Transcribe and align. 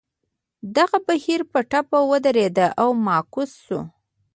دغه 0.75 0.97
بهیر 1.07 1.41
په 1.51 1.59
ټپه 1.71 1.99
ودرېد 2.09 2.57
او 2.81 2.89
معکوس 3.05 3.51
شو. 3.65 3.79